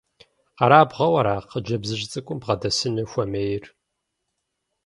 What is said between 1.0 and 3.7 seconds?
ара хъыджэбзыжь цӀыкӀум бгъэдэсыну хуэмейр?